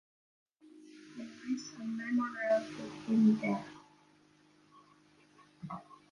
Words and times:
There 1.15 1.27
is 1.53 1.73
a 1.79 1.83
memorial 1.83 2.65
to 2.65 2.89
him 3.05 3.39
there. 3.39 3.65